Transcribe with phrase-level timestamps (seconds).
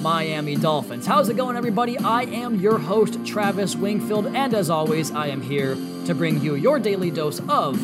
[0.00, 1.06] Miami Dolphins.
[1.06, 1.98] How's it going, everybody?
[1.98, 5.76] I am your host, Travis Wingfield, and as always, I am here
[6.06, 7.80] to bring you your daily dose of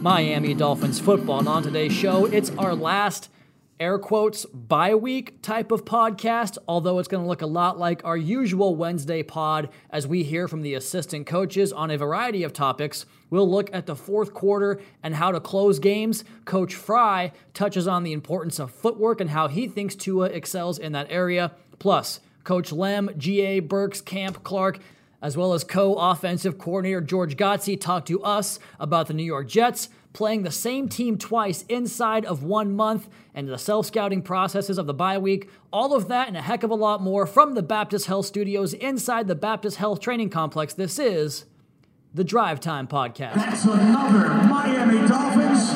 [0.00, 1.38] Miami Dolphins football.
[1.38, 3.30] And on today's show, it's our last
[3.78, 8.04] air quotes bye week type of podcast, although it's going to look a lot like
[8.04, 12.52] our usual Wednesday pod as we hear from the assistant coaches on a variety of
[12.52, 13.06] topics.
[13.32, 16.22] We'll look at the fourth quarter and how to close games.
[16.44, 20.92] Coach Frye touches on the importance of footwork and how he thinks Tua excels in
[20.92, 21.52] that area.
[21.78, 23.60] Plus, Coach Lem, G.A.
[23.60, 24.80] Burks, Camp Clark,
[25.22, 29.48] as well as co offensive coordinator George Godsey talk to us about the New York
[29.48, 34.76] Jets playing the same team twice inside of one month and the self scouting processes
[34.76, 35.48] of the bye week.
[35.72, 38.74] All of that and a heck of a lot more from the Baptist Health Studios
[38.74, 40.74] inside the Baptist Health Training Complex.
[40.74, 41.46] This is
[42.14, 43.34] the Drive Time Podcast.
[43.34, 45.70] That's another Miami Dolphins.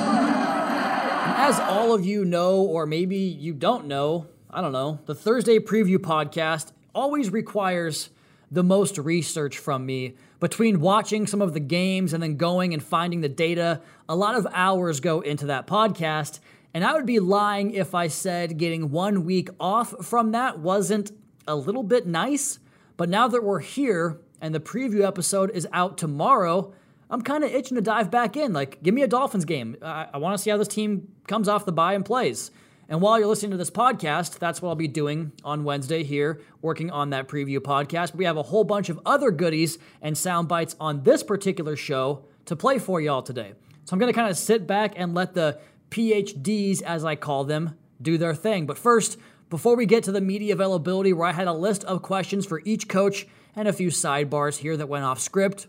[1.39, 5.59] As all of you know, or maybe you don't know, I don't know, the Thursday
[5.59, 8.11] Preview Podcast always requires
[8.51, 12.83] the most research from me between watching some of the games and then going and
[12.83, 16.41] finding the data, a lot of hours go into that podcast.
[16.75, 21.12] And I would be lying if I said getting one week off from that wasn't
[21.48, 22.59] a little bit nice.
[22.98, 26.73] But now that we're here and the preview episode is out tomorrow,
[27.09, 28.53] I'm kind of itching to dive back in.
[28.53, 29.77] Like, give me a Dolphins game.
[29.81, 32.51] I, I want to see how this team comes off the bye and plays.
[32.89, 36.41] And while you're listening to this podcast, that's what I'll be doing on Wednesday here,
[36.62, 38.14] working on that preview podcast.
[38.14, 42.25] We have a whole bunch of other goodies and sound bites on this particular show
[42.45, 43.55] to play for y'all today.
[43.84, 45.59] So I'm going to kind of sit back and let the
[45.91, 48.67] PhDs, as I call them, do their thing.
[48.67, 49.19] But first,
[49.51, 52.63] before we get to the media availability, where I had a list of questions for
[52.64, 55.67] each coach and a few sidebars here that went off script,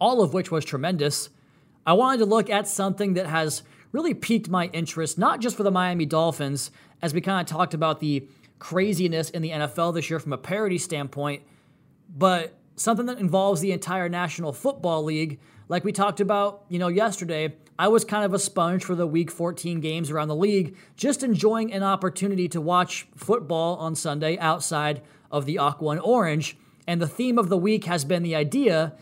[0.00, 1.28] all of which was tremendous,
[1.86, 5.62] I wanted to look at something that has really piqued my interest, not just for
[5.62, 6.70] the Miami Dolphins,
[7.02, 8.26] as we kind of talked about the
[8.58, 11.42] craziness in the NFL this year from a parity standpoint,
[12.16, 15.38] but something that involves the entire National Football League.
[15.68, 19.06] Like we talked about, you know, yesterday, I was kind of a sponge for the
[19.06, 24.38] week 14 games around the league, just enjoying an opportunity to watch football on Sunday
[24.38, 26.56] outside of the aqua and orange.
[26.90, 28.94] And the theme of the week has been the idea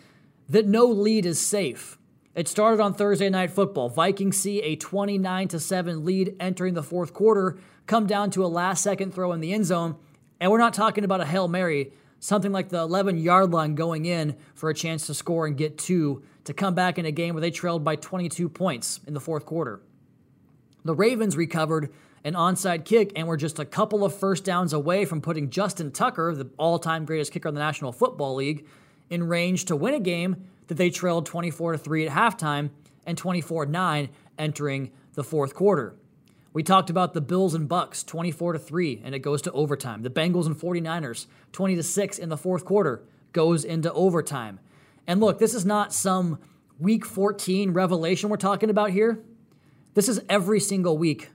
[0.47, 1.97] that no lead is safe.
[2.35, 3.89] It started on Thursday night football.
[3.89, 7.57] Vikings see a 29 to 7 lead entering the fourth quarter,
[7.87, 9.97] come down to a last second throw in the end zone,
[10.39, 14.05] and we're not talking about a Hail Mary, something like the 11 yard line going
[14.05, 17.33] in for a chance to score and get two to come back in a game
[17.33, 19.81] where they trailed by 22 points in the fourth quarter.
[20.85, 21.91] The Ravens recovered
[22.29, 25.91] an onside kick and were just a couple of first downs away from putting Justin
[25.91, 28.67] Tucker, the all time greatest kicker in the National Football League,
[29.11, 32.71] in range to win a game that they trailed 24 3 at halftime
[33.07, 35.97] and 24 9 entering the fourth quarter.
[36.53, 40.03] We talked about the Bills and Bucks 24 to 3 and it goes to overtime.
[40.03, 43.03] The Bengals and 49ers 20 to 6 in the fourth quarter
[43.33, 44.61] goes into overtime.
[45.07, 46.39] And look, this is not some
[46.79, 49.23] week 14 revelation we're talking about here.
[49.95, 51.31] This is every single week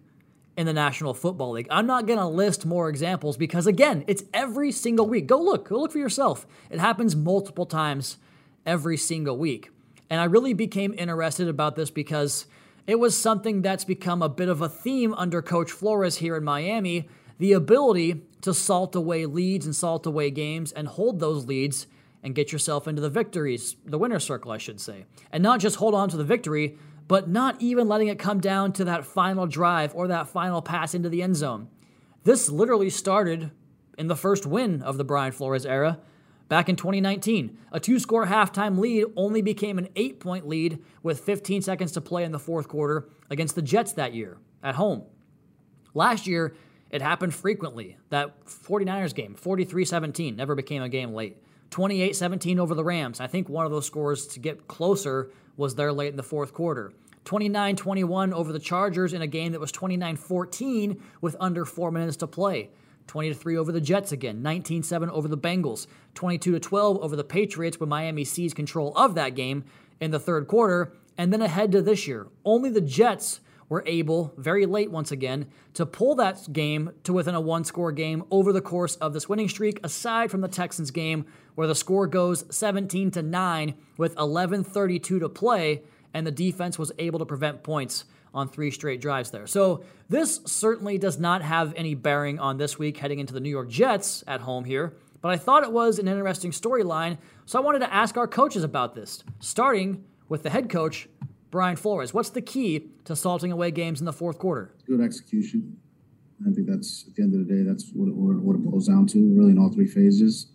[0.55, 1.67] in the National Football League.
[1.69, 5.27] I'm not going to list more examples because again, it's every single week.
[5.27, 6.45] Go look, go look for yourself.
[6.69, 8.17] It happens multiple times
[8.65, 9.71] every single week.
[10.09, 12.45] And I really became interested about this because
[12.85, 16.43] it was something that's become a bit of a theme under Coach Flores here in
[16.43, 17.07] Miami
[17.39, 21.87] the ability to salt away leads and salt away games and hold those leads
[22.21, 25.05] and get yourself into the victories, the winner circle, I should say.
[25.31, 26.77] And not just hold on to the victory,
[27.07, 30.93] but not even letting it come down to that final drive or that final pass
[30.93, 31.67] into the end zone.
[32.23, 33.51] This literally started
[33.97, 35.99] in the first win of the Brian Flores era
[36.53, 41.19] Back in 2019, a two score halftime lead only became an eight point lead with
[41.21, 45.01] 15 seconds to play in the fourth quarter against the Jets that year at home.
[45.95, 46.53] Last year,
[46.91, 47.97] it happened frequently.
[48.09, 51.37] That 49ers game, 43 17, never became a game late.
[51.73, 53.19] 28 17 over the Rams.
[53.19, 56.53] I think one of those scores to get closer was there late in the fourth
[56.53, 56.93] quarter.
[57.25, 61.89] 29 21 over the Chargers in a game that was 29 14 with under four
[61.89, 62.69] minutes to play.
[63.07, 67.79] 20 3 over the Jets again, 19-7 over the Bengals, 22 12 over the Patriots
[67.79, 69.65] when Miami seized control of that game
[69.99, 72.27] in the third quarter, and then ahead to this year.
[72.45, 73.39] Only the Jets
[73.69, 77.91] were able, very late once again, to pull that game to within a one score
[77.91, 81.25] game over the course of this winning streak, aside from the Texans game
[81.55, 85.83] where the score goes 17 to 9 with 11:32 to play
[86.13, 89.47] and the defense was able to prevent points on three straight drives there.
[89.47, 93.49] So, this certainly does not have any bearing on this week heading into the New
[93.49, 97.61] York Jets at home here, but I thought it was an interesting storyline, so I
[97.61, 101.07] wanted to ask our coaches about this, starting with the head coach,
[101.53, 102.15] Brian Flores.
[102.15, 104.73] What's the key to salting away games in the fourth quarter?
[104.87, 105.77] Good execution.
[106.41, 108.87] I think that's at the end of the day, that's what it, what it boils
[108.87, 110.47] down to, really, in all three phases.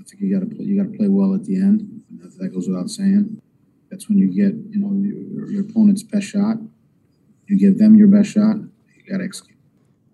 [0.00, 2.02] I think you got to you got to play well at the end.
[2.38, 3.40] That goes without saying.
[3.92, 6.56] That's when you get you know your, your opponent's best shot.
[7.46, 8.56] You give them your best shot.
[8.56, 9.56] You got to execute.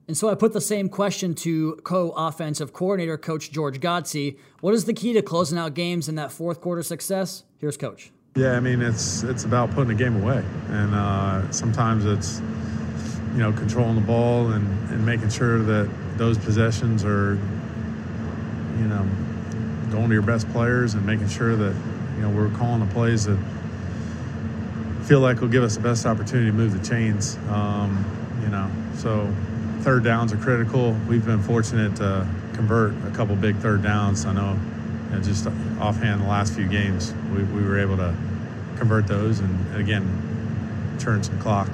[0.06, 4.36] And so I put the same question to co-offensive coordinator Coach George Godsey.
[4.60, 7.44] What is the key to closing out games in that fourth quarter success?
[7.56, 8.12] Here's Coach.
[8.36, 12.42] Yeah, I mean it's it's about putting the game away, and uh, sometimes it's
[13.32, 17.36] you know controlling the ball and, and making sure that those possessions are
[18.78, 19.08] you know
[19.90, 21.74] going to your best players and making sure that
[22.16, 23.38] you know we're calling the plays that
[25.04, 27.38] feel like will give us the best opportunity to move the chains.
[27.48, 28.04] Um,
[28.42, 29.32] you know, so
[29.80, 30.92] third downs are critical.
[31.08, 34.26] We've been fortunate to convert a couple big third downs.
[34.26, 34.60] I know,
[35.22, 35.46] just
[35.80, 38.14] offhand, the last few games we, we were able to
[38.76, 41.68] convert those and, and again turn some clock.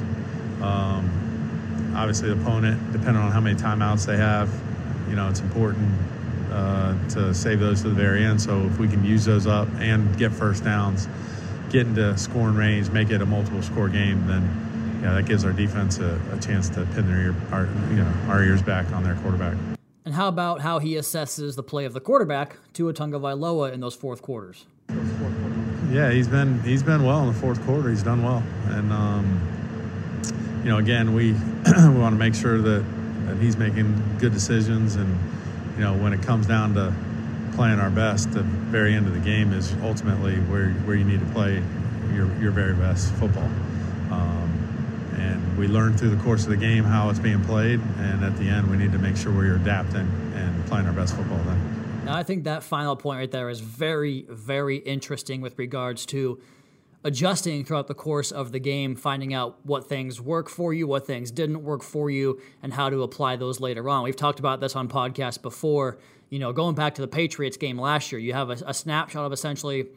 [0.61, 4.51] Um, obviously, the opponent, depending on how many timeouts they have,
[5.09, 5.93] you know, it's important
[6.51, 8.41] uh, to save those to the very end.
[8.41, 11.09] So if we can use those up and get first downs
[11.73, 15.53] get into scoring range, make it a multiple score game, then yeah, that gives our
[15.53, 19.03] defense a, a chance to pin their ear, our, you know, our ears back on
[19.03, 19.57] their quarterback.
[20.05, 23.95] And how about how he assesses the play of the quarterback, Tua Tagovailoa, in those
[23.95, 24.67] fourth quarters?
[25.91, 27.91] Yeah, he's been he's been well in the fourth quarter.
[27.91, 29.41] He's done well, and um,
[30.65, 31.33] you know, again, we
[31.67, 32.85] we want to make sure that
[33.27, 35.19] that he's making good decisions, and
[35.77, 36.93] you know, when it comes down to
[37.55, 41.21] playing our best, the very end of the game is ultimately where where you need
[41.21, 41.63] to play
[42.13, 43.49] your your very best football.
[44.11, 44.42] Um,
[45.59, 48.45] we learn through the course of the game how it's being played, and at the
[48.45, 51.39] end, we need to make sure we're adapting and playing our best football.
[51.45, 52.05] Then.
[52.05, 56.41] Now, I think that final point right there is very, very interesting with regards to
[57.05, 61.07] adjusting throughout the course of the game, finding out what things work for you, what
[61.07, 64.05] things didn't work for you, and how to apply those later on.
[64.05, 65.99] We've talked about this on podcasts before
[66.33, 69.27] you know, going back to the Patriots game last year, you have a, a snapshot
[69.27, 69.89] of essentially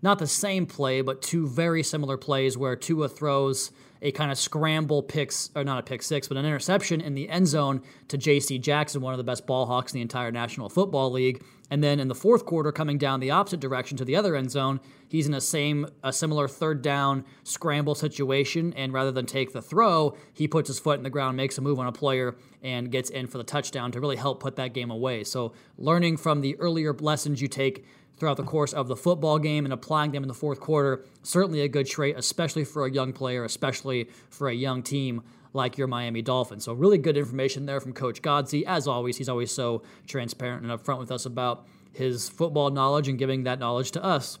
[0.00, 3.70] not the same play, but two very similar plays where Tua throws
[4.02, 7.28] a kind of scramble picks, or not a pick six, but an interception in the
[7.28, 8.58] end zone to J.C.
[8.58, 11.42] Jackson, one of the best ball hawks in the entire National Football League.
[11.70, 14.50] And then in the fourth quarter, coming down the opposite direction to the other end
[14.50, 18.74] zone, he's in a same, a similar third down scramble situation.
[18.74, 21.62] And rather than take the throw, he puts his foot in the ground, makes a
[21.62, 24.74] move on a player, and gets in for the touchdown to really help put that
[24.74, 25.24] game away.
[25.24, 29.64] So learning from the earlier lessons you take throughout the course of the football game
[29.64, 31.04] and applying them in the fourth quarter.
[31.22, 35.22] Certainly a good trait, especially for a young player, especially for a young team
[35.52, 36.64] like your Miami Dolphins.
[36.64, 38.64] So, really good information there from Coach Godsey.
[38.64, 43.18] As always, he's always so transparent and upfront with us about his football knowledge and
[43.18, 44.38] giving that knowledge to us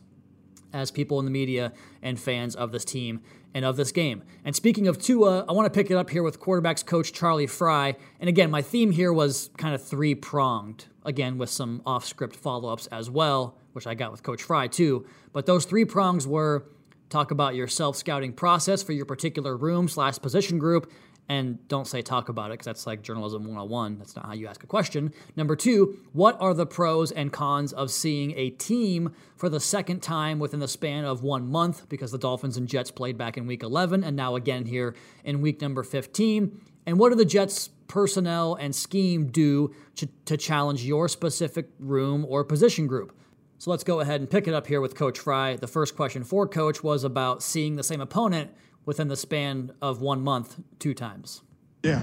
[0.72, 1.72] as people in the media
[2.02, 3.20] and fans of this team
[3.54, 4.24] and of this game.
[4.44, 7.46] And speaking of Tua, I want to pick it up here with quarterbacks coach Charlie
[7.46, 7.94] Frye.
[8.18, 12.34] And again, my theme here was kind of three pronged, again, with some off script
[12.34, 15.06] follow ups as well which I got with Coach Frye too.
[15.32, 16.64] But those three prongs were
[17.10, 20.90] talk about your self scouting process for your particular room slash position group.
[21.26, 23.98] And don't say talk about it because that's like journalism 101.
[23.98, 25.10] That's not how you ask a question.
[25.36, 30.02] Number two, what are the pros and cons of seeing a team for the second
[30.02, 31.88] time within the span of one month?
[31.88, 34.94] Because the Dolphins and Jets played back in week 11 and now again here
[35.24, 36.60] in week number 15.
[36.84, 42.26] And what do the Jets personnel and scheme do to, to challenge your specific room
[42.28, 43.16] or position group?
[43.58, 45.56] So let's go ahead and pick it up here with Coach Frye.
[45.56, 48.50] The first question for Coach was about seeing the same opponent
[48.84, 51.42] within the span of one month two times.
[51.82, 52.02] Yeah.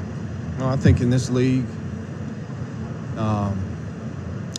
[0.60, 1.65] I think in this league,
[3.17, 3.60] um,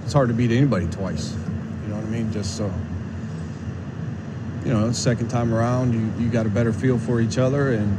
[0.02, 1.32] it's hard to beat anybody twice.
[1.32, 2.32] You know what I mean?
[2.32, 2.72] Just so,
[4.64, 7.96] you know, second time around, you, you got a better feel for each other and,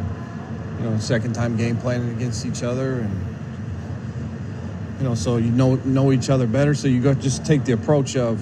[0.79, 3.25] you know, second time game planning against each other and,
[4.99, 6.73] you know, so you know know each other better.
[6.73, 8.39] So you go just take the approach of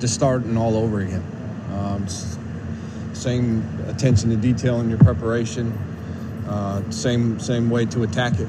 [0.00, 1.24] just starting all over again.
[1.72, 2.06] Um,
[3.12, 5.72] same attention to detail in your preparation,
[6.48, 8.48] uh, same same way to attack it,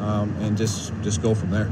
[0.00, 1.70] um, and just just go from there.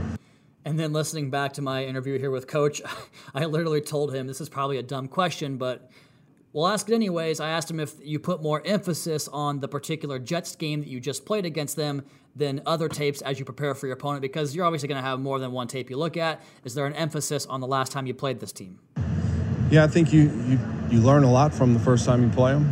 [0.66, 2.80] And then listening back to my interview here with Coach,
[3.34, 5.90] I literally told him this is probably a dumb question, but
[6.54, 7.40] We'll ask it anyways.
[7.40, 11.00] I asked him if you put more emphasis on the particular Jets game that you
[11.00, 12.04] just played against them
[12.36, 15.18] than other tapes as you prepare for your opponent because you're obviously going to have
[15.18, 16.40] more than one tape you look at.
[16.62, 18.78] Is there an emphasis on the last time you played this team?
[19.70, 20.58] Yeah, I think you you,
[20.90, 22.70] you learn a lot from the first time you play them.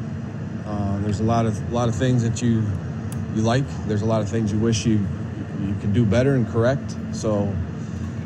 [0.67, 2.63] Uh, there's a lot of lot of things that you
[3.35, 3.65] you like.
[3.87, 5.05] There's a lot of things you wish you
[5.61, 6.97] you could do better and correct.
[7.13, 7.55] So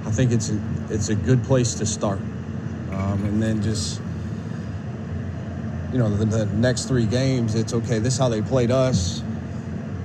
[0.04, 2.18] I think it's a, it's a good place to start,
[2.90, 4.00] um, and then just
[5.92, 8.00] you know the, the next three games, it's okay.
[8.00, 9.22] This is how they played us.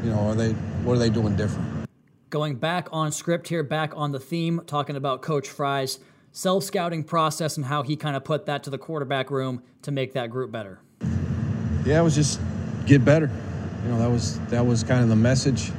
[0.03, 0.51] You know, are they
[0.83, 1.87] what are they doing different?
[2.29, 5.99] Going back on script here, back on the theme, talking about Coach Frye's
[6.31, 9.91] self scouting process and how he kind of put that to the quarterback room to
[9.91, 10.79] make that group better.
[11.85, 12.39] Yeah, it was just
[12.85, 13.29] get better.
[13.83, 15.71] You know, that was that was kind of the message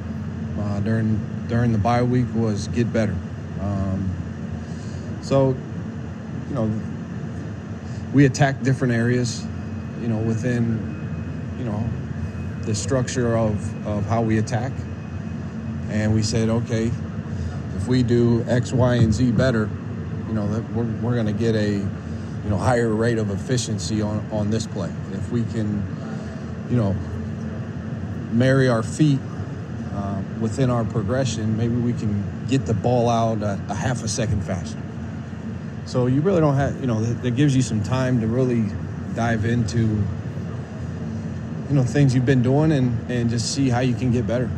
[0.59, 3.15] uh, during during the bye week was get better.
[3.61, 4.09] Um,
[5.21, 5.55] so,
[6.49, 6.71] you know,
[8.13, 9.45] we attacked different areas,
[10.01, 11.89] you know, within, you know,
[12.63, 14.71] the structure of, of how we attack.
[15.89, 16.91] And we said, okay,
[17.77, 19.69] if we do X, Y, and Z better,
[20.33, 24.01] you know, that we're, we're going to get a, you know, higher rate of efficiency
[24.01, 24.91] on, on this play.
[25.11, 25.85] If we can,
[26.71, 26.95] you know,
[28.31, 29.19] marry our feet
[29.93, 34.07] uh, within our progression, maybe we can get the ball out a, a, half a
[34.07, 34.81] second faster.
[35.85, 38.71] So you really don't have, you know, that, that gives you some time to really
[39.13, 44.11] dive into, you know, things you've been doing and, and just see how you can
[44.11, 44.49] get better.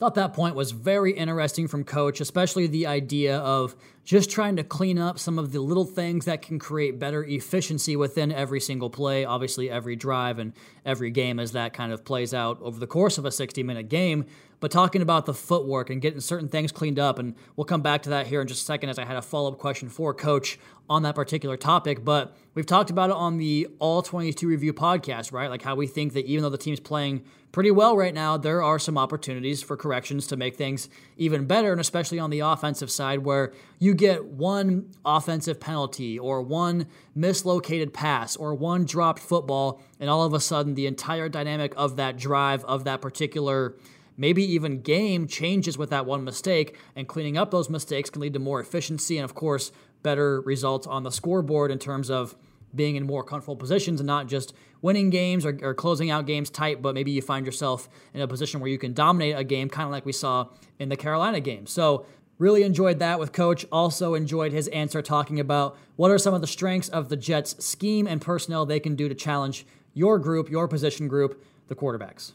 [0.00, 4.64] Thought that point was very interesting from coach, especially the idea of just trying to
[4.64, 8.88] clean up some of the little things that can create better efficiency within every single
[8.88, 10.54] play, obviously every drive and
[10.86, 13.90] every game as that kind of plays out over the course of a 60 minute
[13.90, 14.24] game.
[14.60, 18.02] But talking about the footwork and getting certain things cleaned up, and we'll come back
[18.02, 20.12] to that here in just a second as I had a follow up question for
[20.12, 22.04] coach on that particular topic.
[22.04, 25.48] But we've talked about it on the All 22 Review podcast, right?
[25.48, 28.62] Like how we think that even though the team's playing pretty well right now, there
[28.62, 32.90] are some opportunities for corrections to make things even better, and especially on the offensive
[32.90, 39.80] side where you get one offensive penalty or one mislocated pass or one dropped football,
[39.98, 43.74] and all of a sudden the entire dynamic of that drive, of that particular
[44.20, 48.34] maybe even game changes with that one mistake, and cleaning up those mistakes can lead
[48.34, 49.72] to more efficiency and, of course,
[50.02, 52.36] better results on the scoreboard in terms of
[52.74, 56.50] being in more comfortable positions and not just winning games or, or, closing out games
[56.50, 59.70] tight, but maybe you find yourself in a position where you can dominate a game,
[59.70, 60.46] kind of like we saw
[60.78, 61.66] in the Carolina game.
[61.66, 62.04] So,
[62.38, 63.64] really enjoyed that with Coach.
[63.72, 67.56] Also, enjoyed his answer talking about what are some of the strengths of the Jets'
[67.64, 72.32] scheme and personnel they can do to challenge your group, your position group, the quarterbacks.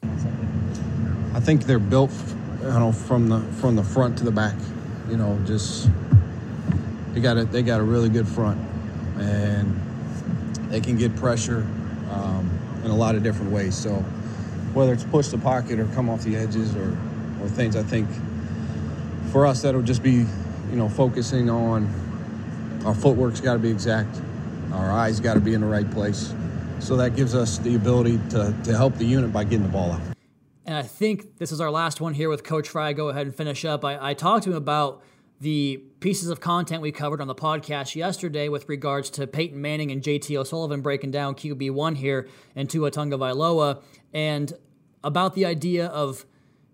[1.35, 2.13] I think they're built,
[2.61, 4.55] you know, from the from the front to the back.
[5.09, 5.89] You know, just
[7.13, 8.57] they got a they got a really good front,
[9.19, 9.77] and
[10.69, 11.67] they can get pressure
[12.09, 12.49] um,
[12.85, 13.75] in a lot of different ways.
[13.75, 13.91] So
[14.73, 16.97] whether it's push the pocket or come off the edges or,
[17.41, 18.07] or things, I think
[19.33, 20.25] for us that'll just be,
[20.69, 21.89] you know, focusing on
[22.85, 24.21] our footwork's got to be exact,
[24.71, 26.33] our eyes got to be in the right place.
[26.79, 29.91] So that gives us the ability to, to help the unit by getting the ball
[29.91, 30.14] out.
[30.65, 32.93] And I think this is our last one here with Coach Frye.
[32.93, 33.85] Go ahead and finish up.
[33.85, 35.03] I, I talked to him about
[35.39, 39.91] the pieces of content we covered on the podcast yesterday with regards to Peyton Manning
[39.91, 44.53] and JT O'Sullivan breaking down QB1 here and Tua Tagovailoa and
[45.03, 46.25] about the idea of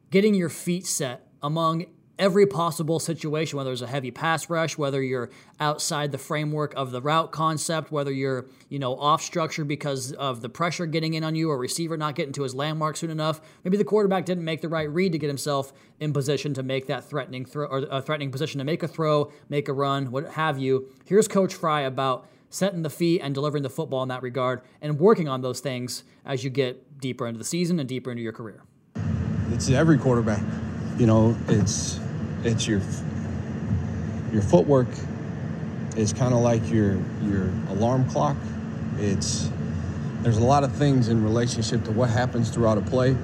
[0.10, 1.86] getting your feet set among
[2.22, 6.92] every possible situation, whether it's a heavy pass rush, whether you're outside the framework of
[6.92, 11.24] the route concept, whether you're, you know, off structure because of the pressure getting in
[11.24, 13.42] on you or receiver not getting to his landmark soon enough.
[13.64, 16.86] Maybe the quarterback didn't make the right read to get himself in position to make
[16.86, 20.30] that threatening throw or a threatening position to make a throw, make a run, what
[20.34, 20.90] have you.
[21.06, 25.00] Here's Coach Frye about setting the feet and delivering the football in that regard and
[25.00, 28.34] working on those things as you get deeper into the season and deeper into your
[28.34, 28.62] career.
[29.50, 30.44] It's every quarterback.
[30.98, 32.00] You know, it's
[32.44, 32.82] it's your
[34.32, 34.88] your footwork
[35.96, 38.38] is kind of like your your alarm clock.
[38.98, 39.50] It's
[40.22, 43.16] there's a lot of things in relationship to what happens throughout a play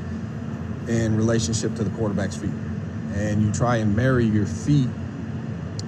[0.88, 2.52] in relationship to the quarterback's feet.
[3.14, 4.90] And you try and marry your feet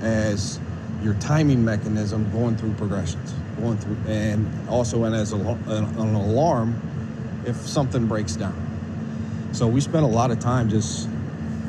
[0.01, 0.59] as
[1.03, 6.15] your timing mechanism going through progressions, going through, and also and as a, an, an
[6.15, 6.79] alarm
[7.45, 8.65] if something breaks down.
[9.53, 11.09] So we spent a lot of time just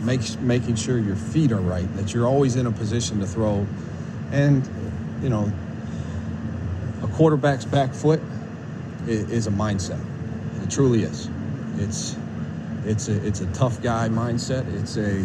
[0.01, 3.67] make, making sure your feet are right, that you're always in a position to throw.
[4.33, 4.69] And,
[5.23, 5.53] you know,
[7.03, 8.21] a quarterback's back foot
[9.07, 10.01] is, a mindset.
[10.63, 11.29] It truly is.
[11.79, 12.17] It's
[12.85, 14.67] it's a it's a tough guy mindset.
[14.81, 15.25] It's a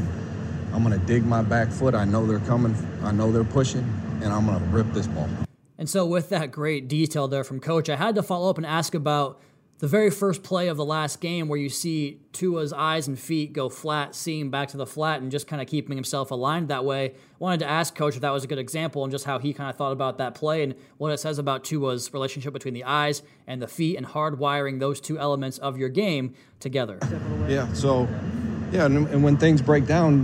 [0.73, 1.95] I'm gonna dig my back foot.
[1.95, 2.75] I know they're coming.
[3.03, 3.83] I know they're pushing,
[4.21, 5.29] and I'm gonna rip this ball.
[5.77, 8.65] And so, with that great detail there from Coach, I had to follow up and
[8.65, 9.41] ask about
[9.79, 13.51] the very first play of the last game where you see Tua's eyes and feet
[13.51, 16.85] go flat, seeing back to the flat, and just kind of keeping himself aligned that
[16.85, 17.13] way.
[17.39, 19.69] Wanted to ask Coach if that was a good example and just how he kind
[19.69, 23.21] of thought about that play and what it says about Tua's relationship between the eyes
[23.47, 26.97] and the feet and hardwiring those two elements of your game together.
[27.49, 28.07] Yeah, so,
[28.71, 30.23] yeah, and, and when things break down,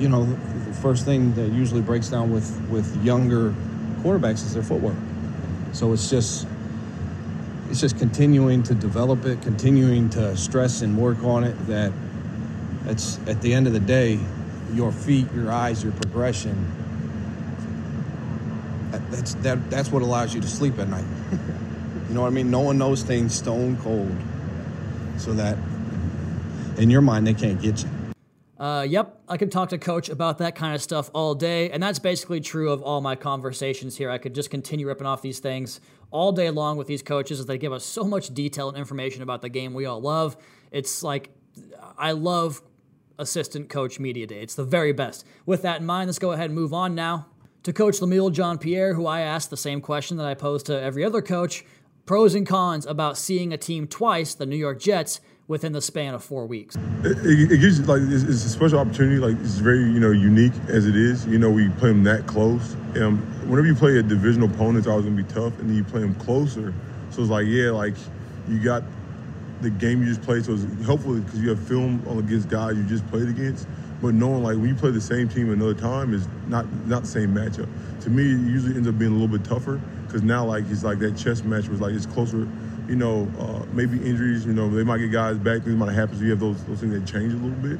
[0.00, 3.54] you know, the first thing that usually breaks down with, with younger
[4.02, 4.96] quarterbacks is their footwork.
[5.72, 6.48] So it's just
[7.70, 11.54] it's just continuing to develop it, continuing to stress and work on it.
[11.66, 11.92] That
[12.86, 14.18] it's at the end of the day,
[14.72, 16.72] your feet, your eyes, your progression.
[19.10, 21.04] That's that that's what allows you to sleep at night.
[22.08, 22.50] you know what I mean?
[22.50, 24.14] No one knows things stone cold,
[25.18, 25.56] so that
[26.78, 27.90] in your mind they can't get you.
[28.58, 31.82] Uh, yep, I could talk to Coach about that kind of stuff all day, and
[31.82, 34.10] that's basically true of all my conversations here.
[34.10, 35.80] I could just continue ripping off these things
[36.12, 39.22] all day long with these coaches as they give us so much detail and information
[39.22, 40.36] about the game we all love.
[40.70, 41.30] It's like,
[41.98, 42.62] I love
[43.18, 44.40] assistant coach media day.
[44.40, 45.26] It's the very best.
[45.46, 47.26] With that in mind, let's go ahead and move on now
[47.64, 51.04] to Coach Lemuel Jeanpierre, who I asked the same question that I posed to every
[51.04, 51.64] other coach
[52.06, 56.14] pros and cons about seeing a team twice, the New York Jets, within the span
[56.14, 56.76] of four weeks.
[57.02, 57.18] It,
[57.52, 59.18] it, gives you like it's, it's, a special opportunity.
[59.18, 61.26] Like it's very you know unique as it is.
[61.26, 62.74] You know we play them that close.
[62.96, 65.84] Um, whenever you play a divisional opponent, it's always gonna be tough, and then you
[65.84, 66.72] play them closer.
[67.10, 67.94] So it's like yeah, like
[68.48, 68.82] you got
[69.60, 70.44] the game you just played.
[70.44, 73.68] So it's hopefully because you have film against guys you just played against.
[74.00, 77.08] But knowing like when you play the same team another time is not not the
[77.08, 77.68] same matchup.
[78.02, 80.84] To me, it usually ends up being a little bit tougher because now like it's
[80.84, 82.48] like that chess match was like it's closer
[82.88, 85.62] you know, uh, maybe injuries, you know, they might get guys back.
[85.62, 86.16] Things might happen.
[86.16, 87.78] So you have those, those things that change a little bit.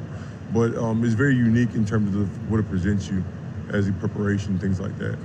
[0.53, 3.23] But um, it's very unique in terms of what it presents you
[3.71, 5.17] as a preparation, things like that.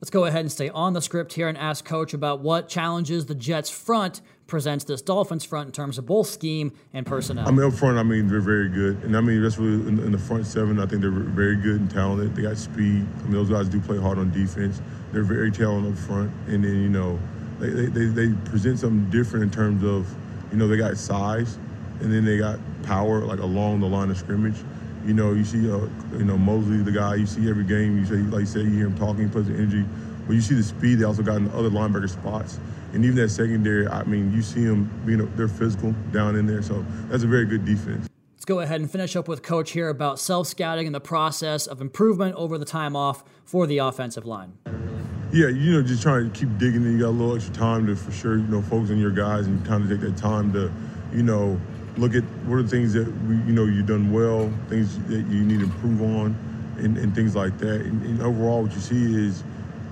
[0.00, 3.26] Let's go ahead and stay on the script here and ask Coach about what challenges
[3.26, 7.46] the Jets front presents this Dolphins front in terms of both scheme and personnel.
[7.46, 9.02] I mean, up front, I mean, they're very good.
[9.02, 11.80] And I mean, that's really in, in the front seven, I think they're very good
[11.80, 12.34] and talented.
[12.34, 13.06] They got speed.
[13.18, 14.80] I mean, those guys do play hard on defense.
[15.12, 16.32] They're very talented up front.
[16.46, 17.18] And then, you know,
[17.60, 20.12] they, they, they present something different in terms of,
[20.50, 21.58] you know, they got size
[22.00, 24.56] and then they got power like along the line of scrimmage.
[25.04, 27.98] You know, you see, uh, you know, Mosley, the guy you see every game.
[27.98, 29.84] You say, like you said, you hear him talking, he puts the energy.
[30.26, 32.60] But you see the speed they also got in the other linebacker spots.
[32.92, 36.62] And even that secondary, I mean, you see them being, they're physical down in there.
[36.62, 38.08] So that's a very good defense.
[38.34, 41.66] Let's go ahead and finish up with Coach here about self scouting and the process
[41.66, 44.87] of improvement over the time off for the offensive line.
[45.30, 46.92] Yeah, you know, just trying to keep digging in.
[46.92, 49.46] You got a little extra time to, for sure, you know, focus on your guys
[49.46, 50.72] and kind of take that time to,
[51.12, 51.60] you know,
[51.98, 55.26] look at what are the things that we, you know, you've done well, things that
[55.26, 56.34] you need to improve on,
[56.78, 57.82] and, and things like that.
[57.82, 59.44] And, and, overall, what you see is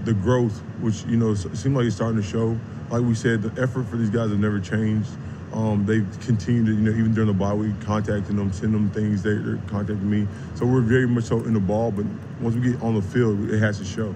[0.05, 2.59] the growth, which you know, seems like it's starting to show.
[2.89, 5.11] Like we said, the effort for these guys have never changed.
[5.53, 8.91] Um, they've continued to, you know, even during the bye week, contacting them, sending them
[8.91, 9.23] things.
[9.23, 10.27] They, they're contacting me.
[10.55, 11.91] So we're very much so in the ball.
[11.91, 12.07] But
[12.41, 14.15] once we get on the field, it has to show.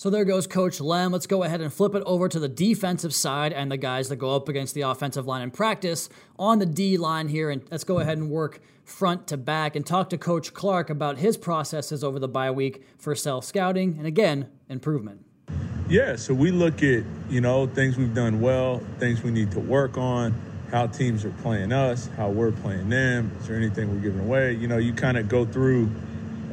[0.00, 1.12] So there goes Coach Lem.
[1.12, 4.16] Let's go ahead and flip it over to the defensive side and the guys that
[4.16, 6.08] go up against the offensive line in practice
[6.38, 7.50] on the D line here.
[7.50, 11.18] And let's go ahead and work front to back and talk to Coach Clark about
[11.18, 15.22] his processes over the bye week for self scouting and again, improvement.
[15.86, 19.60] Yeah, so we look at, you know, things we've done well, things we need to
[19.60, 20.34] work on,
[20.70, 23.30] how teams are playing us, how we're playing them.
[23.38, 24.54] Is there anything we're giving away?
[24.54, 25.90] You know, you kind of go through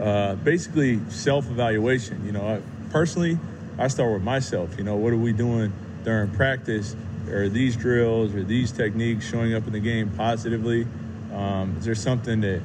[0.02, 2.26] uh, basically self evaluation.
[2.26, 2.62] You know,
[2.98, 3.38] personally,
[3.78, 4.76] I start with myself.
[4.76, 5.72] You know, what are we doing
[6.04, 6.96] during practice?
[7.30, 10.88] Are these drills or these techniques showing up in the game positively?
[11.32, 12.64] Um, is there something that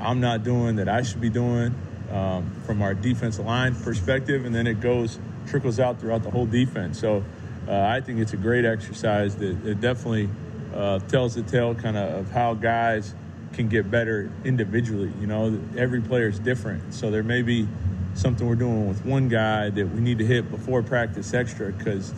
[0.00, 1.76] I'm not doing that I should be doing
[2.10, 4.46] um, from our defensive line perspective?
[4.46, 6.98] And then it goes, trickles out throughout the whole defense.
[6.98, 7.22] So
[7.68, 10.28] uh, I think it's a great exercise that, that definitely
[10.74, 13.14] uh, tells the tale kind of of how guys
[13.52, 15.12] can get better individually.
[15.20, 16.94] You know, every player is different.
[16.94, 17.68] So there may be
[18.18, 22.12] something we're doing with one guy that we need to hit before practice extra because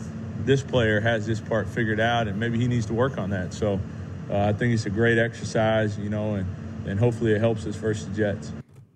[0.44, 3.52] this player has this part figured out and maybe he needs to work on that.
[3.52, 3.78] So
[4.30, 6.46] uh, I think it's a great exercise, you know, and,
[6.86, 8.50] and hopefully it helps us versus the Jets.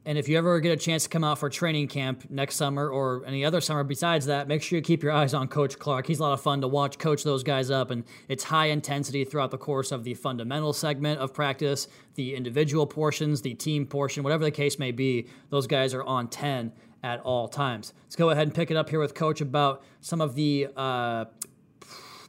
[0.06, 2.88] And if you ever get a chance to come out for training camp next summer
[2.88, 6.06] or any other summer besides that, make sure you keep your eyes on Coach Clark.
[6.06, 9.24] He's a lot of fun to watch coach those guys up, and it's high intensity
[9.24, 14.22] throughout the course of the fundamental segment of practice, the individual portions, the team portion,
[14.22, 15.26] whatever the case may be.
[15.48, 16.72] Those guys are on 10
[17.04, 17.92] at all times.
[18.06, 21.26] Let's go ahead and pick it up here with Coach about some of the uh,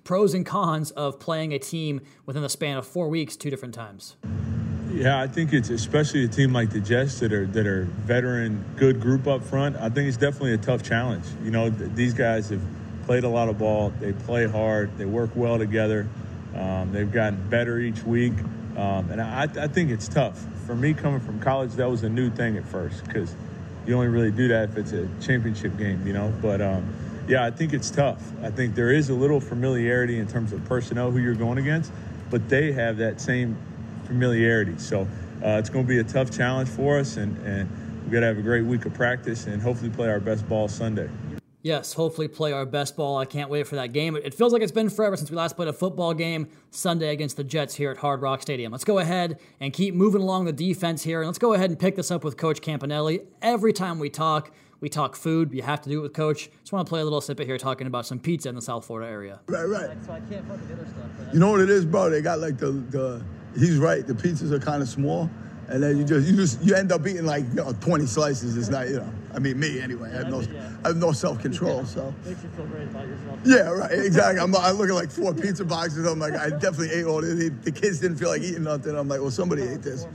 [0.03, 3.73] pros and cons of playing a team within the span of four weeks, two different
[3.73, 4.17] times.
[4.91, 8.63] Yeah, I think it's especially a team like the Jets that are that are veteran,
[8.75, 9.75] good group up front.
[9.77, 11.25] I think it's definitely a tough challenge.
[11.43, 12.61] You know, th- these guys have
[13.05, 13.91] played a lot of ball.
[13.99, 14.97] They play hard.
[14.97, 16.07] They work well together.
[16.53, 18.33] Um, they've gotten better each week,
[18.77, 20.45] um, and I, I think it's tough.
[20.65, 23.35] For me, coming from college, that was a new thing at first because
[23.86, 26.34] you only really do that if it's a championship game, you know.
[26.41, 26.93] But um,
[27.28, 28.21] yeah, I think it's tough.
[28.43, 31.91] I think there is a little familiarity in terms of personnel who you're going against,
[32.30, 33.58] but they have that same
[34.06, 34.78] familiarity.
[34.78, 35.02] So
[35.43, 37.69] uh, it's going to be a tough challenge for us, and, and
[38.04, 40.67] we've got to have a great week of practice and hopefully play our best ball
[40.67, 41.10] Sunday.
[41.65, 43.17] Yes, hopefully play our best ball.
[43.17, 44.15] I can't wait for that game.
[44.15, 47.38] It feels like it's been forever since we last played a football game Sunday against
[47.38, 48.71] the Jets here at Hard Rock Stadium.
[48.71, 51.21] Let's go ahead and keep moving along the defense here.
[51.21, 53.25] And let's go ahead and pick this up with Coach Campanile.
[53.41, 55.54] Every time we talk, we talk food.
[55.54, 56.51] You have to do it with Coach.
[56.60, 58.86] Just want to play a little snippet here talking about some pizza in the South
[58.86, 59.39] Florida area.
[59.47, 59.89] Right, right.
[60.06, 61.34] So I can't fuck with the other stuff.
[61.34, 62.12] You know what it is, bro?
[62.12, 63.25] They got like the the.
[63.58, 64.06] He's right.
[64.06, 65.32] The pizzas are kind of small,
[65.67, 68.58] and then you just you just you end up eating like you know, 20 slices.
[68.58, 69.13] It's not you know.
[69.34, 70.12] I mean me anyway.
[70.12, 70.41] I have no
[70.84, 71.86] I have no self control.
[71.86, 72.13] So.
[72.25, 73.39] Makes you feel great about yourself.
[73.43, 73.91] Yeah, right.
[73.91, 74.39] Exactly.
[74.41, 76.06] I'm, I'm looking like four pizza boxes.
[76.06, 77.51] I'm like, I definitely ate all this.
[77.63, 78.95] The kids didn't feel like eating nothing.
[78.95, 80.08] I'm like, well, somebody ate this.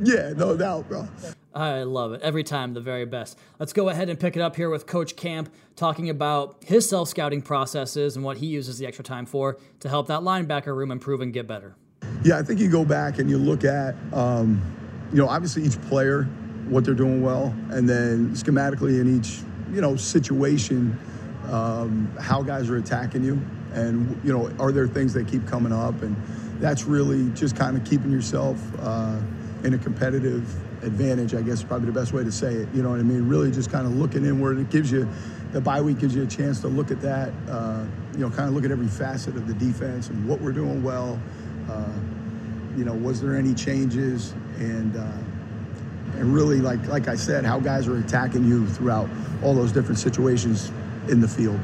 [0.00, 1.06] Yeah, no doubt, bro.
[1.54, 2.22] I love it.
[2.22, 3.38] Every time, the very best.
[3.58, 7.08] Let's go ahead and pick it up here with Coach Camp talking about his self
[7.08, 10.90] scouting processes and what he uses the extra time for to help that linebacker room
[10.90, 11.76] improve and get better.
[12.24, 14.62] Yeah, I think you go back and you look at, um,
[15.10, 16.22] you know, obviously each player,
[16.68, 19.40] what they're doing well, and then schematically in each,
[19.72, 20.96] you know, situation,
[21.50, 23.40] um, how guys are attacking you,
[23.74, 26.16] and you know, are there things that keep coming up, and
[26.60, 29.18] that's really just kind of keeping yourself uh,
[29.64, 30.44] in a competitive
[30.84, 31.34] advantage.
[31.34, 32.68] I guess is probably the best way to say it.
[32.72, 33.28] You know what I mean?
[33.28, 34.58] Really, just kind of looking inward.
[34.58, 35.08] It gives you
[35.50, 37.32] the bye week gives you a chance to look at that.
[37.48, 40.52] Uh, you know, kind of look at every facet of the defense and what we're
[40.52, 41.20] doing well.
[41.72, 41.90] Uh,
[42.76, 45.06] you know, was there any changes and uh,
[46.18, 49.08] and really like like I said, how guys are attacking you throughout
[49.42, 50.70] all those different situations
[51.08, 51.58] in the field.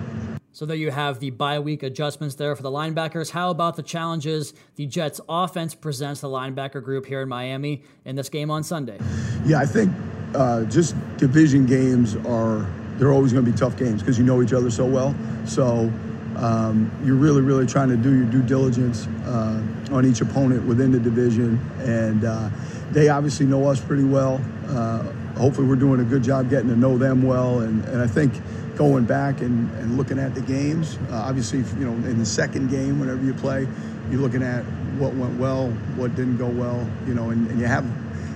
[0.53, 3.31] So there you have the bye week adjustments there for the linebackers.
[3.31, 8.17] How about the challenges the Jets offense presents the linebacker group here in Miami in
[8.17, 8.99] this game on Sunday?
[9.45, 9.93] Yeah, I think
[10.35, 14.43] uh, just division games are they're always going to be tough games because you know
[14.43, 15.15] each other so well.
[15.45, 15.93] So
[16.39, 20.93] um, you're really, really trying to do your due diligence uh, on each opponent within
[20.93, 22.49] the division, and uh,
[22.93, 24.41] they obviously know us pretty well.
[24.69, 25.03] Uh,
[25.37, 28.33] hopefully, we're doing a good job getting to know them well, and, and I think
[28.77, 32.71] going back and, and looking at the games, uh, obviously, you know, in the second
[32.71, 33.67] game, whenever you play,
[34.11, 34.63] you're looking at
[34.99, 37.85] what went well, what didn't go well, you know, and, and you have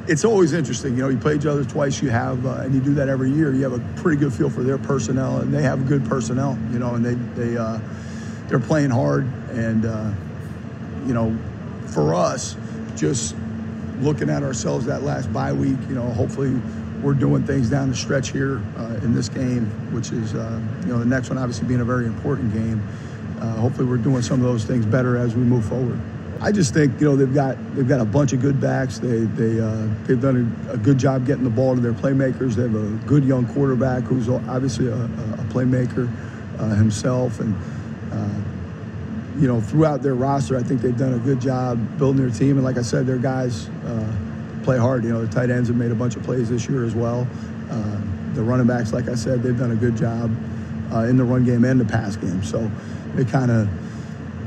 [0.09, 0.97] it's always interesting.
[0.97, 2.03] You know, you play each other twice.
[2.03, 3.55] You have, uh, and you do that every year.
[3.55, 6.59] You have a pretty good feel for their personnel, and they have good personnel.
[6.73, 7.79] You know, and they they uh,
[8.49, 10.11] they're playing hard, and uh,
[11.07, 11.37] you know,
[11.87, 12.57] for us,
[12.97, 13.37] just
[14.01, 15.79] looking at ourselves that last bye week.
[15.89, 16.55] You know, hopefully
[17.03, 20.89] we're doing things down the stretch here uh, in this game, which is uh, you
[20.89, 22.83] know the next one obviously being a very important game.
[23.41, 26.01] Uh, hopefully, we're doing some of those things better as we move forward.
[26.43, 28.99] I just think you know they've got they've got a bunch of good backs.
[28.99, 32.55] They they uh, they've done a, a, good job getting the ball to their playmakers.
[32.55, 36.13] They have a good young quarterback who's obviously a, a playmaker
[36.59, 37.55] uh, himself, and
[38.13, 42.37] uh, you know throughout their roster, I think they've done a good job building their
[42.37, 42.57] team.
[42.57, 44.13] And like I said, their guys uh,
[44.65, 45.05] play hard.
[45.05, 47.25] You know, the tight ends have made a bunch of plays this year as well.
[47.71, 48.01] Uh,
[48.35, 50.35] the running backs, like I said, they've done a good job
[50.93, 52.43] uh, in the run game and the pass game.
[52.43, 52.69] So
[53.15, 53.69] they kind of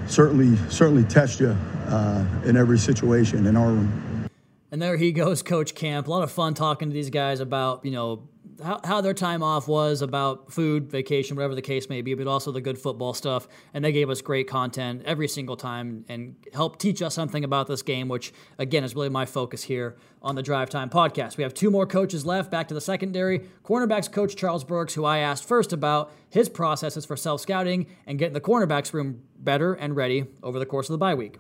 [0.08, 1.56] certainly certainly test you
[1.88, 4.30] uh, in every situation in our room.
[4.72, 6.08] And there he goes, Coach Camp.
[6.08, 8.28] A lot of fun talking to these guys about, you know,
[8.64, 12.28] how, how their time off was, about food, vacation, whatever the case may be, but
[12.28, 13.48] also the good football stuff.
[13.74, 17.68] And they gave us great content every single time and helped teach us something about
[17.68, 21.38] this game, which, again, is really my focus here on the Drive Time podcast.
[21.38, 23.42] We have two more coaches left, back to the secondary.
[23.64, 28.18] Cornerbacks coach Charles Burks, who I asked first about his processes for self scouting and
[28.18, 31.38] getting the cornerbacks room better and ready over the course of the bye week.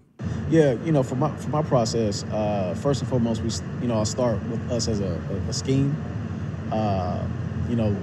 [0.50, 3.50] Yeah, you know, for my for my process, uh, first and foremost, we
[3.82, 5.96] you know I'll start with us as a, a scheme.
[6.76, 7.24] Uh,
[7.70, 7.96] you know,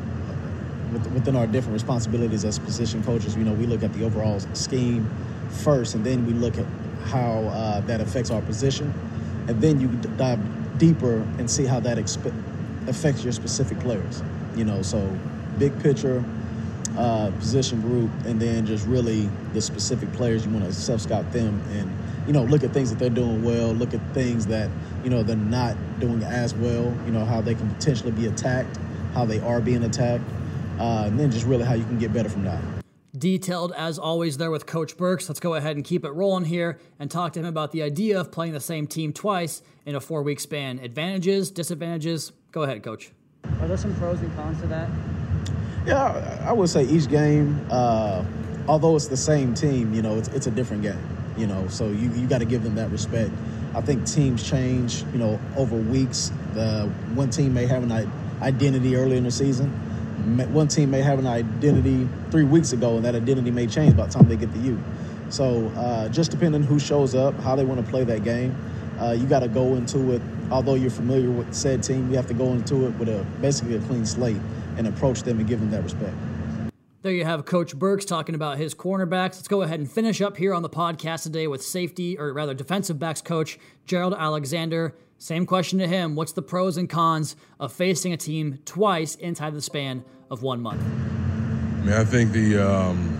[0.92, 4.40] with, within our different responsibilities as position coaches, you know, we look at the overall
[4.54, 5.06] scheme
[5.62, 6.64] first, and then we look at
[7.04, 8.92] how uh, that affects our position,
[9.46, 10.38] and then you dive
[10.78, 12.32] deeper and see how that exp-
[12.88, 14.22] affects your specific players.
[14.56, 14.98] You know, so
[15.58, 16.24] big picture,
[16.96, 21.30] uh, position group, and then just really the specific players you want to self scout
[21.32, 21.90] them and
[22.26, 24.70] you know look at things that they're doing well, look at things that
[25.04, 26.94] you know they're not doing as well.
[27.06, 28.78] You know how they can potentially be attacked,
[29.14, 30.24] how they are being attacked,
[30.78, 32.62] uh, and then just really how you can get better from that.
[33.18, 35.28] detailed as always there with Coach Burks.
[35.28, 38.18] Let's go ahead and keep it rolling here and talk to him about the idea
[38.18, 40.78] of playing the same team twice in a four week span.
[40.78, 42.32] Advantages, disadvantages.
[42.52, 43.12] Go ahead, Coach.
[43.60, 44.88] Are there some pros and cons to that?
[45.86, 48.24] Yeah, I would say each game, uh,
[48.68, 50.98] although it's the same team, you know, it's, it's a different game.
[51.42, 53.32] You know, so you, you got to give them that respect.
[53.74, 56.30] I think teams change, you know, over weeks.
[56.54, 57.90] The one team may have an
[58.40, 59.68] identity early in the season.
[60.52, 64.06] One team may have an identity three weeks ago, and that identity may change by
[64.06, 64.80] the time they get to you.
[65.30, 68.54] So uh, just depending who shows up, how they want to play that game,
[69.00, 70.22] uh, you got to go into it.
[70.52, 73.74] Although you're familiar with said team, you have to go into it with a basically
[73.74, 74.40] a clean slate
[74.76, 76.14] and approach them and give them that respect.
[77.02, 79.34] There you have Coach Burks talking about his cornerbacks.
[79.34, 82.54] Let's go ahead and finish up here on the podcast today with safety, or rather
[82.54, 84.94] defensive backs coach Gerald Alexander.
[85.18, 86.14] Same question to him.
[86.14, 90.60] What's the pros and cons of facing a team twice inside the span of one
[90.60, 90.80] month?
[90.80, 93.18] I mean, I think the um,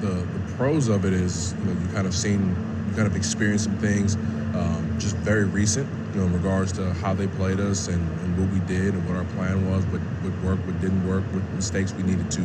[0.00, 2.54] the, the pros of it is you know you kind of seen
[2.88, 4.14] you kind of experienced some things
[4.54, 8.38] um, just very recent you know in regards to how they played us and, and
[8.38, 11.42] what we did and what our plan was, what what worked, what didn't work, what
[11.54, 12.40] mistakes we needed to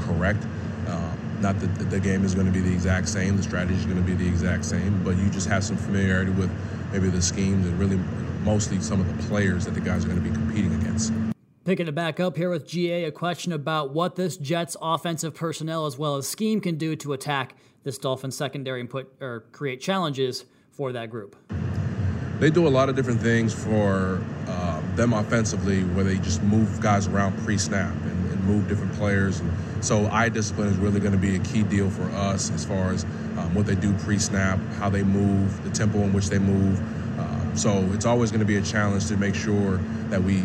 [0.00, 0.42] correct.
[0.88, 3.84] Um, not that the game is going to be the exact same, the strategy is
[3.84, 6.50] going to be the exact same, but you just have some familiarity with
[6.92, 7.98] maybe the schemes and really
[8.42, 11.12] mostly some of the players that the guys are going to be competing against.
[11.64, 15.86] Picking it back up here with GA, a question about what this Jets offensive personnel
[15.86, 19.80] as well as scheme can do to attack this Dolphins secondary and put or create
[19.80, 21.36] challenges for that group.
[22.38, 26.80] They do a lot of different things for uh, them offensively, where they just move
[26.80, 29.50] guys around pre-snap and, and move different players and
[29.86, 32.90] so eye discipline is really going to be a key deal for us as far
[32.90, 33.04] as
[33.38, 36.80] um, what they do pre-snap, how they move, the tempo in which they move.
[37.20, 40.42] Uh, so it's always going to be a challenge to make sure that we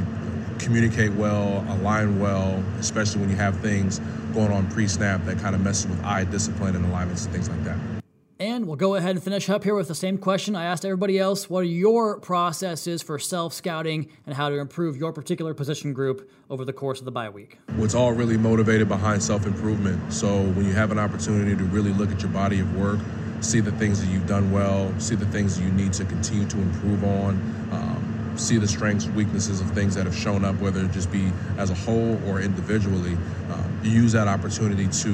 [0.60, 4.00] communicate well, align well, especially when you have things
[4.34, 7.64] going on pre-snap that kind of messes with eye discipline and alignments and things like
[7.64, 8.01] that.
[8.42, 11.20] And we'll go ahead and finish up here with the same question I asked everybody
[11.20, 11.48] else.
[11.48, 16.28] What are your processes for self scouting and how to improve your particular position group
[16.50, 17.60] over the course of the bye week?
[17.76, 20.12] What's all really motivated behind self improvement.
[20.12, 23.00] So when you have an opportunity to really look at your body of work,
[23.42, 26.48] see the things that you've done well, see the things that you need to continue
[26.48, 27.36] to improve on,
[27.72, 31.32] um, see the strengths, weaknesses of things that have shown up, whether it just be
[31.60, 33.16] as a whole or individually,
[33.52, 35.14] um, use that opportunity to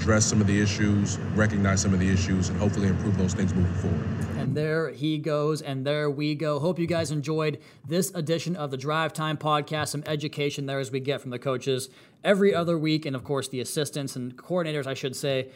[0.00, 3.52] address some of the issues, recognize some of the issues, and hopefully improve those things
[3.52, 4.08] moving forward.
[4.38, 6.58] And there he goes, and there we go.
[6.58, 9.88] Hope you guys enjoyed this edition of the Drive Time Podcast.
[9.88, 11.90] Some education there as we get from the coaches
[12.24, 15.50] every other week, and of course, the assistants and coordinators, I should say,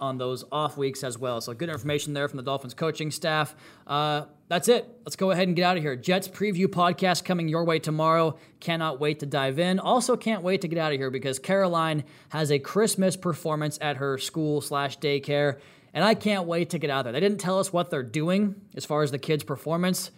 [0.00, 1.40] on those off weeks as well.
[1.40, 3.54] So good information there from the Dolphins coaching staff.
[3.86, 4.88] Uh, that's it.
[5.04, 5.94] Let's go ahead and get out of here.
[5.94, 8.36] Jets preview podcast coming your way tomorrow.
[8.58, 9.78] Cannot wait to dive in.
[9.78, 13.98] Also, can't wait to get out of here because Caroline has a Christmas performance at
[13.98, 15.60] her school slash daycare,
[15.94, 17.12] and I can't wait to get out there.
[17.12, 20.10] They didn't tell us what they're doing as far as the kids' performance,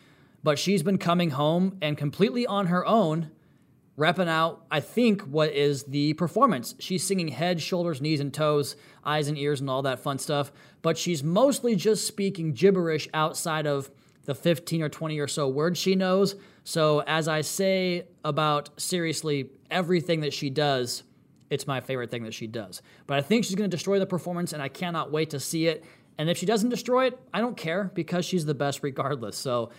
[0.42, 3.31] but she's been coming home and completely on her own
[3.98, 6.74] repping out, I think, what is the performance.
[6.78, 10.52] She's singing head, shoulders, knees, and toes, eyes and ears, and all that fun stuff,
[10.81, 13.90] but she's mostly just speaking gibberish outside of
[14.24, 16.37] the 15 or 20 or so words she knows.
[16.64, 21.02] So, as I say about seriously everything that she does,
[21.50, 22.83] it's my favorite thing that she does.
[23.07, 25.66] But I think she's going to destroy the performance, and I cannot wait to see
[25.66, 25.85] it.
[26.18, 29.37] And if she doesn't destroy it, I don't care because she's the best regardless.
[29.37, 29.70] So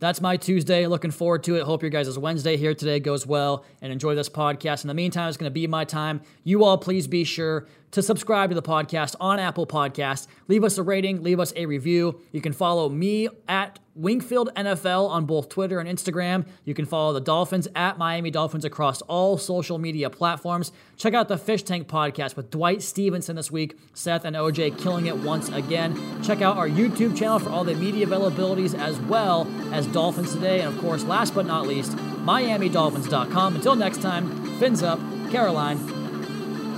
[0.00, 0.86] that's my Tuesday.
[0.86, 1.62] Looking forward to it.
[1.62, 4.82] Hope your guys' Wednesday here today goes well and enjoy this podcast.
[4.82, 6.22] In the meantime, it's going to be my time.
[6.42, 10.26] You all, please be sure to subscribe to the podcast on Apple Podcast.
[10.48, 12.20] Leave us a rating, leave us a review.
[12.32, 16.46] You can follow me at Wingfield NFL on both Twitter and Instagram.
[16.64, 20.72] You can follow the Dolphins at Miami Dolphins across all social media platforms.
[20.96, 23.78] Check out the Fish Tank podcast with Dwight Stephenson this week.
[23.92, 26.22] Seth and OJ killing it once again.
[26.22, 30.60] Check out our YouTube channel for all the media availabilities as well as Dolphins Today.
[30.60, 33.56] And of course, last but not least, MiamiDolphins.com.
[33.56, 35.00] Until next time, fins up,
[35.30, 35.99] Caroline.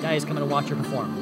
[0.02, 1.21] Guys coming to watch her perform.